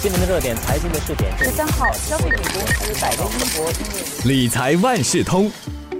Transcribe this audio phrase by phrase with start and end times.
[0.00, 5.50] 今年的热点财经的试点，十三号，消费品公司百威英博理财万事通。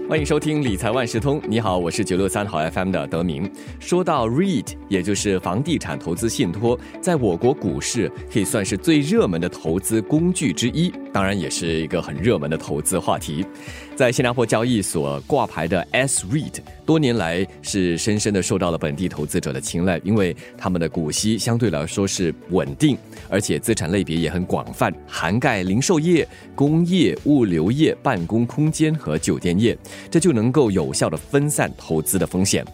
[0.08, 1.42] 欢迎收听理财万事通。
[1.48, 3.50] 你好，我是九六三号 FM 的德明。
[3.80, 13.44] 说到 REIT，也就是房地产投资信托，在我国股市可以算是最热门的投资工具之一，当然也是一个很热门的投资话题。
[13.98, 22.96] 在新加坡交易所挂牌的 S REIT，多年来是深深的受到了本地投资者的青睐，因为他们的股息相对来说是稳定，
[23.28, 29.76] 而且资产类别也很广泛，涵盖零售业、工业、物流业、办公空间和酒店业，
[30.08, 32.64] 这就能够有效的分散投资的风险。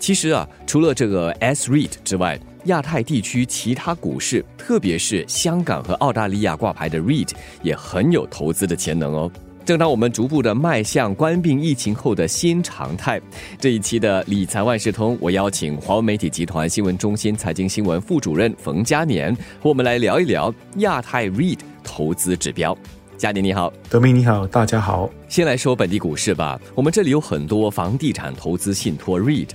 [0.00, 7.30] 其实啊，除了这个 S REIT 之外，亚太地区其他股市，特别是香港和澳大利亚挂牌的 REIT，
[7.62, 9.30] 也很有投资的潜能哦。
[9.66, 13.20] 正当我们逐步的迈向关闭疫情后的新常态，
[13.58, 22.78] 这一期的理财万事通，我邀请华为媒体集团新闻中心财经新闻副主任冯嘉年和我们来聊一聊亚太 REIT 投资指标。
[23.16, 25.10] 嘉年你好，德明你好，大家好。
[25.26, 29.48] 先来说本地股市吧，我们这里有很多房地产投资信托 REIT。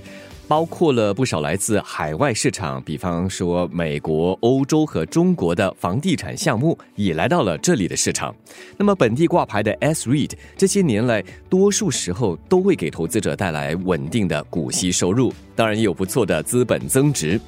[0.48, 8.34] 包括了不少来自海外市场，比方说美国、欧洲和中国的房地产项目也来到了这里的市场。
[8.76, 17.40] 那么本地挂牌的 S REIT 这些年来，多数时候都会给投资者带来稳定的股息收入，当然也有不错的资本增值。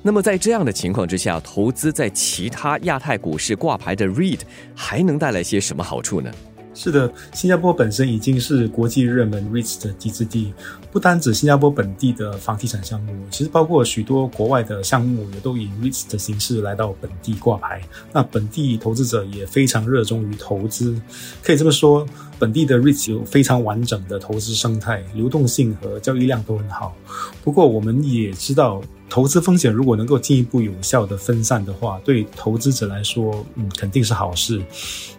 [0.00, 4.40] 那么在这样的情况之下，投资在其他亚太股市挂牌的 REIT
[4.76, 6.30] 还能带来些什么好处呢？
[6.74, 10.52] 是的，新加坡本身已经是国际热门 REIT 的集资地，
[10.90, 17.80] 不单指新加坡本地的房地产项目，其实包括许多国外的项目也都以 REIT 的形式来到本地挂牌。
[18.12, 21.00] 那本地投资者也非常热衷于投资，
[21.42, 22.04] 可以这么说，
[22.38, 26.96] 本地的 REIT 有非常完整的投资生态，流动性和交易量都很好。
[27.44, 28.82] 不过我们也知道。
[29.08, 34.60] 投资风险如果能够进一步有效的分散的话，对投资者来说，嗯，肯定是好事。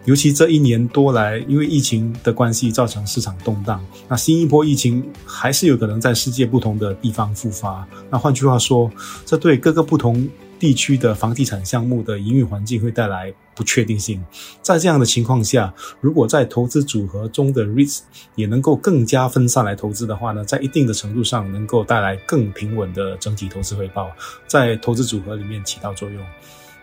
[0.04, 7.86] 尤其这一年多来，因为疫情的关系造成市场动荡，那新一波疫情还是有可能在世界不同的地方复发。
[8.10, 8.90] 那换句话说，
[9.24, 10.28] 这对各个不同。
[10.58, 14.24] 地区的房地产项目的营运环境会带来不确定性，
[14.60, 18.00] 在这样的情况下，如果在投资组合中的 REITs
[18.34, 24.10] 也能够更加分散来投资的话呢，在一定的程度上能够带来更平稳的整体投资回报，
[24.46, 26.22] 在投资组合里面起到作用。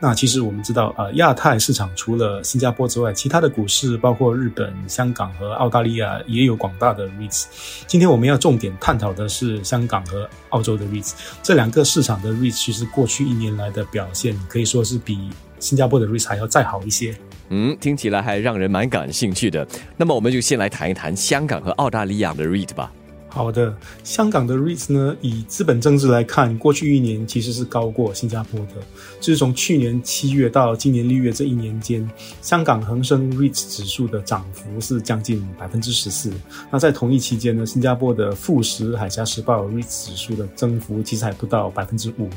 [0.06, 7.46] 那其实我们知道，呃，亚太市场除了新加坡之外，其他的股市包括日本、香港和澳大利亚也有广大的 REITs。
[7.88, 11.14] 今天我们要重点探讨的是香港和澳洲的 REITs。
[11.41, 17.16] 这两个市场的 REITs 其实过去一年来的表现可以说是比新加坡的 REITs 还要再好一些。
[17.47, 19.66] 嗯，听起来还让人蛮感兴趣的。
[19.96, 22.91] 那么我们就先来谈一谈香港和澳大利亚的 REIT 吧。
[23.33, 28.75] 好的，香港的 REITs 呢，以资本增值来看，过去一年其实是高过新加坡的。
[29.19, 32.07] 就是从去年七月到今年六月这一年间，
[32.43, 36.31] 香港恒生 REITs 指数的涨幅是将近百分之十四。
[36.69, 42.29] 那在同一期间呢，新加坡的富时海峡时报 REITs 指数的增幅其实还不到百分之五。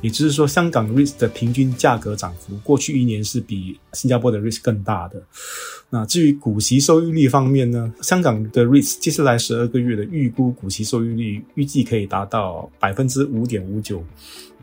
[0.00, 5.22] 也就是说，香港 REITs 的平均价格涨幅，过去一年是比新加坡的 REITs 更大的。
[5.90, 14.04] 那至于股息收益率方面呢，香港的 REITs 接下来十二个月的预估股息收益率预计可以达到百分之五点五九，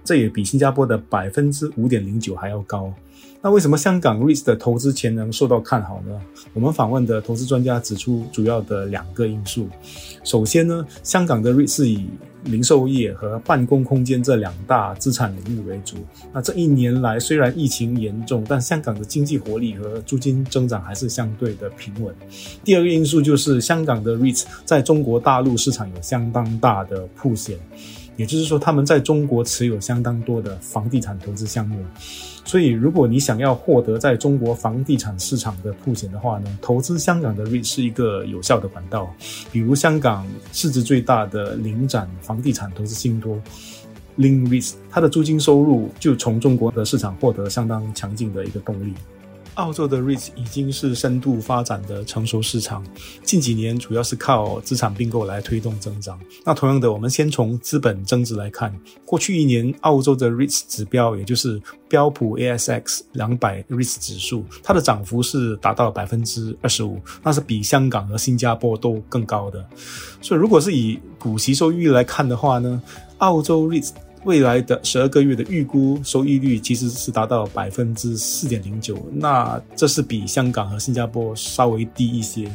[0.03, 2.93] 这也比新加坡的百分之五点零九还要高。
[3.41, 6.21] 那为什么香港 REITs 的投资潜能受到看好呢？
[6.53, 9.67] 我们访问的投资专家指出，主要的两个因素。
[10.23, 12.07] 首先呢，香港的 REIT 是以
[12.45, 15.97] 零售业和办公空间这两大资产领域为主。
[16.33, 22.13] 那这一年来，虽然疫情严重，但香港的经济活力和租金增长还是相对的平稳。
[22.63, 27.57] 第二个因素就是香港的 REITs 在中国大陆市场有相当大的铺线，
[28.17, 31.83] 也就是说，他们在中国持有相当多的房地产投资项目。
[32.45, 39.11] 所以，如果你想要获得在中国房地产市场的铺险的话呢，投资香港的 REIT 是一个有效的管道。
[39.51, 43.35] 比如，香港市值最大的领展房地产投资信托
[44.17, 48.93] Link REIT，它的租金收入就从中国的市场获得相当强劲的一个动力。
[49.55, 52.83] 澳洲的 REIT 已经是深度发展的成熟市场，
[53.23, 56.19] 近几年主要是靠资产并购来推动增长。
[56.43, 58.73] 那同样的，我们先从资本增值来看，
[59.05, 69.65] 过去一年澳洲的 REIT 指标，也就是标普 ASX 两百 REIT 指数，它的涨幅是达到了百分之二十五，那是比香港和新加坡都更高的。
[70.21, 72.81] 所以，如果是以股息收益率来看的话呢，
[73.19, 73.91] 澳洲 REIT。
[74.25, 82.51] 未来的十二个月的预估收益率其实是达到百分之四点零九，那这是比香港和新加坡稍微低一些。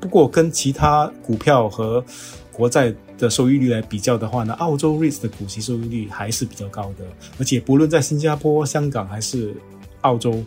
[0.00, 2.02] 不过跟其他股票和
[2.50, 7.04] 国债的收益率来比较的话呢，澳洲 REITs 的股息收益率还是比较高的。
[7.38, 9.54] 而且不论在新加坡、香港还是
[10.00, 10.42] 澳洲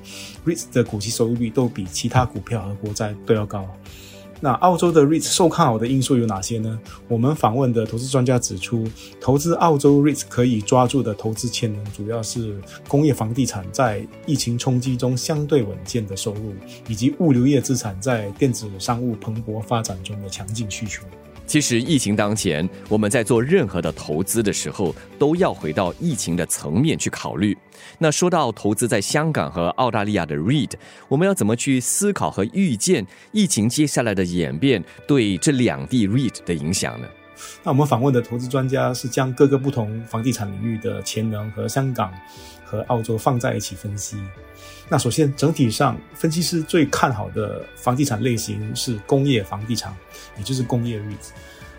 [0.46, 3.66] ，REITs 的股息收益率都比其他股票和国债都要高。
[4.42, 6.80] 那澳洲的 REITs 受看好的因素有哪些呢？
[7.08, 8.86] 我们访问的投资专家指出，
[9.20, 16.54] 投资澳洲 REITs 可以抓住的投资潜能，主要是工业房地产在疫情冲击中相对稳健的收入，
[16.88, 21.04] 以及物流业资产在电子商务蓬勃发展中的强劲需求。
[21.48, 27.56] 其实疫情当前，我们在做任何的投资的时候，都要回到疫情的层面去考虑。
[28.00, 30.72] 那说到投资在香港和澳大利亚的 REIT，
[31.08, 37.08] 我们要怎么去思考和预见疫情接下来的演变对这两地 REIT 的影响呢？
[37.64, 42.12] 那我们访问的投资专家是将各个不同房地产领域的潜能和香港
[42.76, 44.18] 和澳洲放在一起分析。
[44.90, 49.96] 那首先，整体上，分析师最看好的房地产类型是工业房地产，
[50.38, 51.32] 也就是工业 REIT。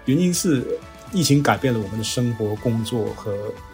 [0.06, 0.64] 原因是
[1.12, 3.32] 疫情改变了我们的生活、工作和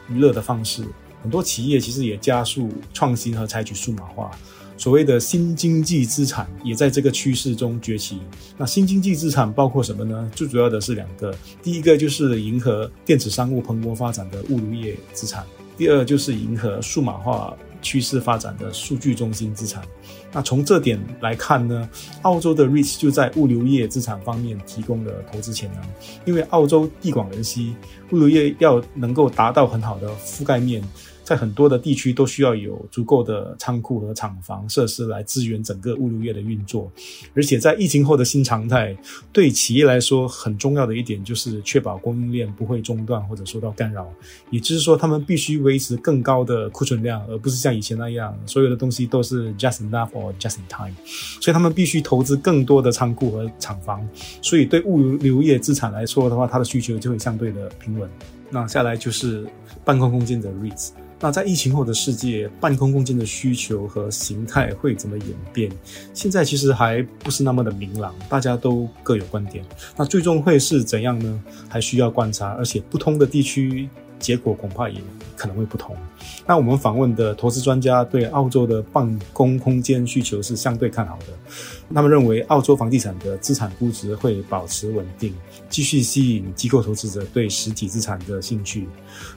[0.08, 0.84] 娱乐的方式，
[1.22, 4.30] 很多企业其实也加速创新和采取数码化。
[4.76, 8.20] 所谓的新经济资产也在这个趋势中崛起。
[8.58, 10.30] 那新经济资产包括什么呢？
[10.34, 11.32] 最主要的是两个，
[11.62, 15.46] 第一个就是迎合电子商务蓬勃发展的物流业资产，
[15.82, 17.56] 第二就是迎合数码化。
[17.84, 19.82] 趋势发展的数据中心资产，
[20.30, 21.88] 那从这点来看呢，
[22.22, 25.82] 澳洲的 REITs 就在物流业资产方面提供了投资潜能，
[26.24, 27.74] 因为澳洲地广人稀，
[28.12, 30.80] 物流业要能够达到很好的覆盖面。
[31.24, 36.90] 在很多的地区都需要有足够的仓库和厂房设施来支援整个物流业的运作，
[37.34, 38.96] 而且在疫情后的新常态，
[39.32, 44.12] 对企业来说很重要的一点就是确保供应链不会中断或者受到干扰。
[44.50, 50.94] 也就是说，他们必须维持更高的库存量，而不是像以前那样所有的东西都是 just enough or just in time。
[51.40, 54.06] 所以他们必须投资更多的仓库和厂房。
[54.40, 58.10] 所以对物流业资产来说的话，它的需求就会相对的平稳。
[58.50, 59.46] 那下来就是
[59.84, 60.90] 办公空间的 REITs。
[61.22, 65.70] 那在疫情后的世界，半空空间的需求和形态会怎么演变？
[66.12, 69.64] 现在其实还不是那么的明朗，大家都各有观点。
[69.96, 71.40] 那最终会是怎样呢？
[71.68, 73.88] 还需要观察，而且不同的地区。
[74.22, 74.98] 结果恐怕也
[75.36, 75.94] 可能会不同。
[76.46, 81.26] 那我们访问的投资专家对澳洲的办公空间需求是相对看好的。
[81.94, 85.34] 他们认为澳洲房地产的资产估值会保持稳定，
[85.68, 88.88] 继续吸引机构投资者对实体资产的兴趣。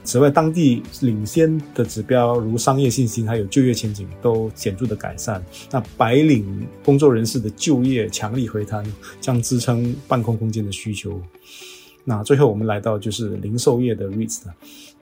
[0.04, 5.44] 此外，当地领先的指标如商业信心还有就业前景都显著的改善。
[5.70, 8.84] 那白领工作人士的就业强力回弹
[9.20, 11.20] 将支撑办公空间的需求。
[12.08, 14.42] 那最后我们来到就是零售业的 REITs，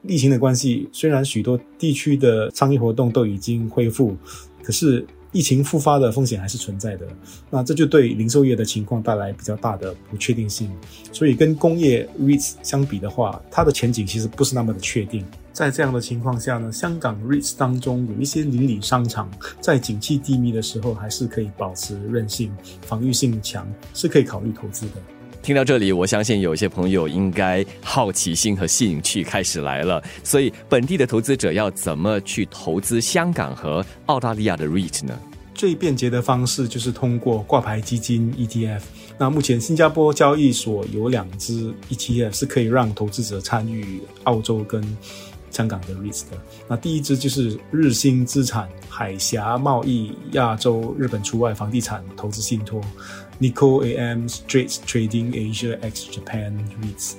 [0.03, 4.17] 疫情的关系，虽然许多地区的商业活动都已经恢复，
[4.62, 7.06] 可是疫情复发的风险还是存在的。
[7.51, 10.71] 那这就对零售业的情况带来比较大的不确定性。
[11.12, 15.23] 所以跟工业 REITs 相比的话，它的前景其实不是那么的确定。
[15.53, 19.31] 在这样的情况下呢，香港 REITs 当中有一些邻里商场，
[19.61, 22.50] 在景气低迷的时候还是可以保持韧性，
[22.87, 24.95] 防御性强，是可以考虑投资的。
[25.44, 30.02] 听到这里，我相信有些朋友应该好奇心和兴趣开始来了。
[30.23, 35.14] 所以，本地的投资者要怎么去投资香港和澳大利亚的 REIT 呢？
[35.52, 38.81] 最便捷的方式就是通过挂牌基金 ETF。
[39.19, 44.82] 那目前新加坡交易所有两只 ETF 是可以让投资者参与澳洲跟
[45.50, 46.38] 香港的 REIT 的。
[46.67, 52.80] 那第一只就是日兴资产海峡贸易亚洲日本除外房地产投资信托。
[53.38, 57.14] Nikko AM Straits Trading Asia X Japan REITs，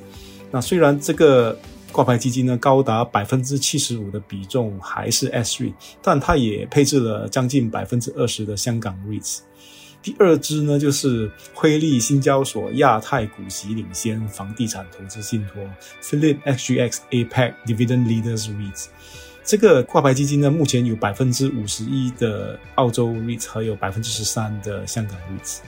[0.51, 1.57] 那虽然这个
[1.91, 9.39] 挂牌基金呢高达百分之七十五的比重还是 S REIT，但它也配置了将近百分之二十的香港 REITs。
[10.01, 15.63] 第二支呢就是辉利新交所亚太股息领先房地产投资信托
[16.01, 18.85] Philip XGX APEC Dividend Leaders REITs。
[19.43, 25.59] 这个挂牌基金呢目前有百分之五十一的澳洲 REITs 和有百分之十三的香港 REITs。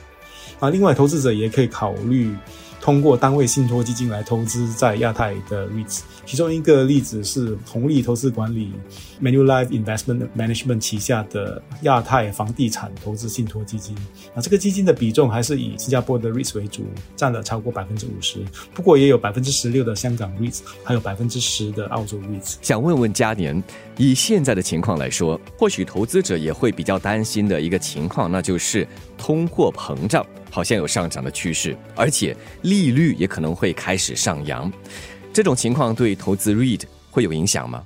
[0.60, 2.34] 啊，另外投资者也可以考虑。
[2.80, 8.72] 通过单位信托基金来投资在亚太的 REITs，其中一个例子是红利投资管理
[9.20, 13.94] Manulife Investment Management 旗下的亚太房地产投资信托基金。
[14.32, 16.86] 啊，这个基金的比重还是以新加坡的 REITs 为主，
[17.16, 18.38] 占了超过百分之五十。
[18.72, 22.54] 不过也有百分之十六的香港 REITs，还有百分之十的澳洲 REITs。
[22.62, 23.62] 想问问嘉年，
[23.98, 28.86] 以现在的情况来说，或许投资者也会比较担心的一个情况，那就是
[29.18, 30.24] 通货膨胀。
[30.50, 34.70] 好像有上涨的趋势，而且利率也可能会开始上扬。
[35.32, 37.84] 这种情况对投资 REIT 会有影响吗？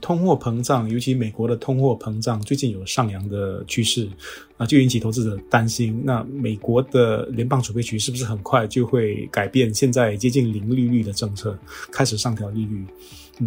[0.00, 4.08] 通货膨胀，尤其美国的通货膨胀最近有上扬的趋势
[4.56, 6.00] 啊，就引起投资者担心。
[6.04, 11.58] 那美国的联邦储备局是不是很快就会改变现在接近零利率的政策，
[11.90, 12.84] 开始上调利率？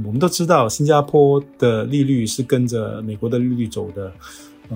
[0.06, 4.12] 我们都知道，新加坡的利率是跟着美国的利率走的。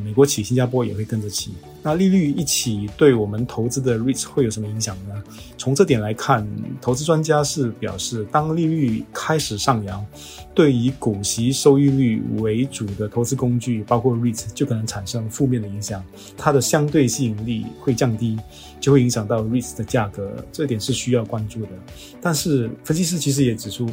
[0.02, 1.52] 美国起，新加坡也会跟着起。
[1.82, 5.24] 那利率一起，对我们投资的 REITs 会有什么影响呢？
[5.58, 6.48] 从这点来看，
[6.82, 10.06] 投资专家是表示，当利率开始上扬，
[10.54, 16.04] 对以股息收益率为主的投资工具，包括 REITs，就可能产生负面的影响，
[16.38, 18.38] 它的相对吸引力会降低，
[18.80, 21.70] 就会影响到 REITs 的价格，这点是需要关注的。
[22.20, 23.90] 但是分析师其实也指出。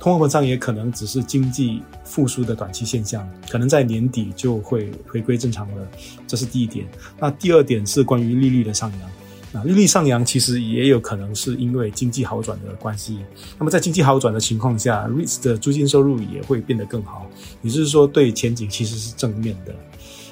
[0.00, 5.88] 通货膨胀也可能只是经济复苏的短期现象，可能在年底就会回归正常了。
[6.26, 6.88] 这是第一点。
[7.18, 9.10] 那第二点是关于利率的上扬。
[9.52, 13.18] 那利率上扬其实也有可能是因为经济好转的关系。
[13.58, 17.28] 那么在经济好转的情况下，REITs 的租金收入也会变得更好，
[17.60, 19.74] 也就是说对前景其实是正面的。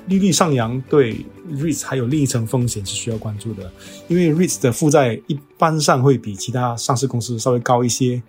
[0.06, 3.70] 利率上扬对 REITs 还有另一层风险是需要关注的，
[4.06, 8.22] 因为 REITs 的负债一般上会比其他上市公司稍微高一些。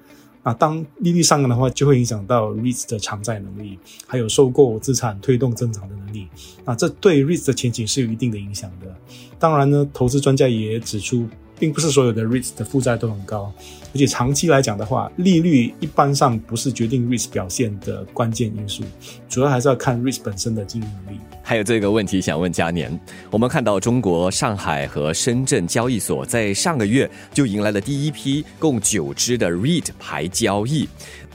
[0.44, 3.78] 啊，当利率上扬的话，就会影响到 REITs 的偿债能力，
[4.08, 6.28] 还有收购资产推动增长的能力。
[6.66, 8.96] 啊，这对 REITs 的前景是有一定的影响的。
[9.38, 11.28] 当然呢，投资专家也指出。
[11.60, 13.52] 并不是所有的 REITs 的负债都很高，
[13.94, 18.82] 而且长期来讲的话，利率一般上不是决定 REITs 表现的关键因素，
[19.28, 21.20] 主要还是要看 REITs 本身的经营能力。
[21.50, 22.96] 还有这个问题想问嘉年，
[23.32, 30.88] 我们看到中国上海和深圳交易所在上个月就迎来了第一批共九只的 REIT 牌交易，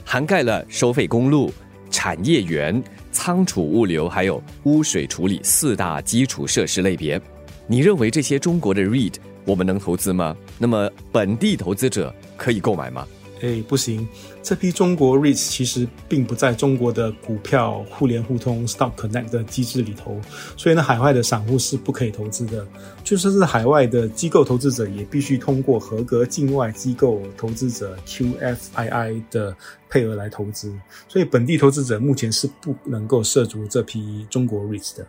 [0.05, 1.53] 涵盖了收费公路、
[1.91, 2.81] 产业园、
[3.11, 7.21] 仓储物流还有污水处理四大基础设施类别。
[7.67, 9.15] 你认为这些中国的 REIT？
[9.43, 10.33] 我们能投资吗？
[10.57, 13.05] 那么本地投资者可以购买吗？
[13.41, 14.07] 哎，不行，
[14.41, 20.19] 这批中国 REITs 其实并不在中国的股票互联互通 Stock Connect 的机制里头，
[20.55, 22.65] 所以呢，海外的散户是不可以投资的。
[23.03, 29.55] 就算是海外的机构投资者，也必须通过合格境外机构投资者 QFII 的
[29.89, 30.73] 配额来投资。
[31.07, 35.05] 所以本地投资者目前是不能够涉足这批中国 REITs 的。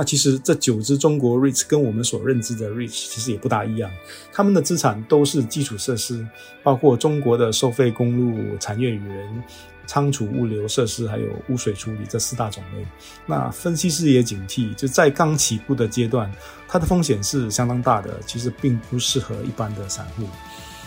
[0.00, 3.90] 那其实这九只中国 REITs 跟我们所认知的 REITs 其实也不大一样，
[4.32, 6.26] 他们的资产都是基础设施，
[6.62, 9.44] 包括中国的收费公路、产业园、
[9.86, 12.86] 仓储物流设施，还有污水处理这四大种类。
[13.26, 16.32] 那分析师也警惕，就在刚起步的阶段，
[16.66, 20.22] 它的风险是相当大的，其实并不适合一般的散户。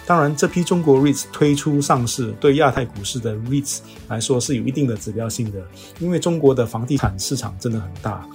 [0.08, 5.63] 当然，这批中国 REITs 推出上市，对亚太股市的 REITs 来说是有一定的指标性的，
[6.00, 8.27] 因为中国的房地产市场真的很大。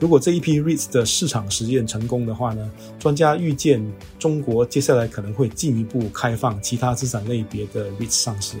[0.00, 3.84] 如果这一批 REITs 的市场实验成功的话呢，专家预见
[4.18, 8.56] 中国接下来可能会进一步开放其他资产类别的 REITs 上市，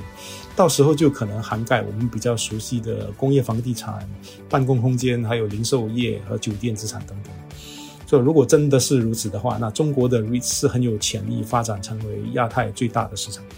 [0.56, 4.08] 到时候就可能涵盖我们比较熟悉的工业房地产、
[4.48, 7.32] 办公空间，还有零售业和酒店资产等等。
[8.04, 13.54] 所以，如果真的是如此的话，那中国的 REITs 是很有潜力发展成为亚太最大的市场的。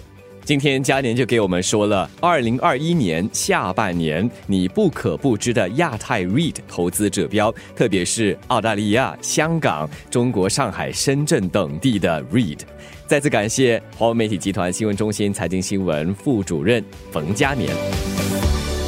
[0.50, 12.59] 今天嘉年就给我们说了，二零二一年下半年你不可不知的亚太 REIT 投资指标，特别是澳大利亚、香港、中国上海、深圳等地的 REIT。
[13.07, 17.73] 再次感谢华为媒体集团新闻中心财经新闻副主任冯嘉年。